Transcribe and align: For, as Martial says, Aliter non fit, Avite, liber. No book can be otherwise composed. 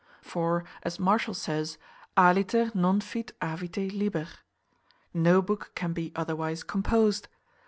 For, 0.23 0.63
as 0.81 0.99
Martial 0.99 1.35
says, 1.35 1.77
Aliter 2.17 2.73
non 2.73 3.01
fit, 3.01 3.33
Avite, 3.39 3.95
liber. 3.95 4.27
No 5.13 5.43
book 5.43 5.73
can 5.75 5.93
be 5.93 6.11
otherwise 6.15 6.63
composed. 6.63 7.27